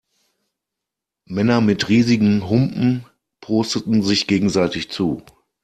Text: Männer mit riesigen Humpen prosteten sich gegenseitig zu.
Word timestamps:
Männer 1.27 1.61
mit 1.61 1.87
riesigen 1.87 2.49
Humpen 2.49 3.05
prosteten 3.39 4.01
sich 4.01 4.25
gegenseitig 4.25 4.89
zu. 4.89 5.21